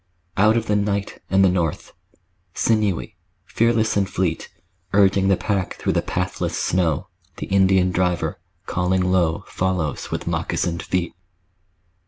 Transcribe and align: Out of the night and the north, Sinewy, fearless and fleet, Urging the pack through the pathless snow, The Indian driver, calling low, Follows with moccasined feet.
Out 0.35 0.57
of 0.57 0.65
the 0.65 0.75
night 0.75 1.21
and 1.29 1.45
the 1.45 1.51
north, 1.51 1.93
Sinewy, 2.55 3.17
fearless 3.45 3.95
and 3.95 4.09
fleet, 4.09 4.49
Urging 4.93 5.27
the 5.27 5.37
pack 5.37 5.75
through 5.75 5.91
the 5.93 6.01
pathless 6.01 6.57
snow, 6.57 7.07
The 7.37 7.45
Indian 7.45 7.91
driver, 7.91 8.39
calling 8.65 9.11
low, 9.11 9.43
Follows 9.45 10.09
with 10.09 10.25
moccasined 10.25 10.81
feet. 10.81 11.13